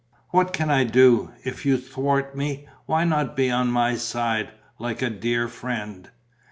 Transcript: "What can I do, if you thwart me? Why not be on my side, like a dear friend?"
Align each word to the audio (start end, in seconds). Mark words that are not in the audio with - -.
"What 0.31 0.51
can 0.51 0.71
I 0.71 0.83
do, 0.83 1.31
if 1.45 1.63
you 1.63 1.77
thwart 1.77 2.35
me? 2.35 2.67
Why 2.87 3.03
not 3.03 3.35
be 3.35 3.51
on 3.51 3.69
my 3.69 3.93
side, 3.97 4.49
like 4.79 5.03
a 5.03 5.11
dear 5.11 5.47
friend?" 5.47 6.09